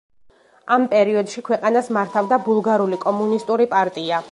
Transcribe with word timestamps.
ამ 0.75 0.85
პერიოდში 0.93 1.43
ქვეყანას 1.51 1.91
მართავდა 1.99 2.41
ბულგარული 2.49 3.01
კომუნისტური 3.07 3.69
პარტია. 3.75 4.19